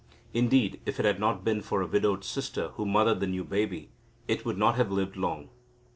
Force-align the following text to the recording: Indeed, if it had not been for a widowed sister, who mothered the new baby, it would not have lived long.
Indeed, 0.33 0.81
if 0.87 0.99
it 0.99 1.05
had 1.05 1.19
not 1.19 1.43
been 1.43 1.61
for 1.61 1.83
a 1.83 1.85
widowed 1.85 2.23
sister, 2.23 2.69
who 2.69 2.87
mothered 2.87 3.19
the 3.19 3.27
new 3.27 3.43
baby, 3.43 3.91
it 4.27 4.43
would 4.45 4.57
not 4.57 4.73
have 4.73 4.89
lived 4.91 5.15
long. 5.15 5.49